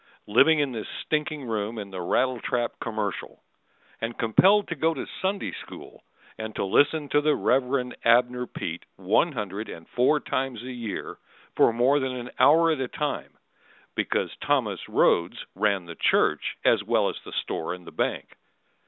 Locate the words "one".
8.95-9.33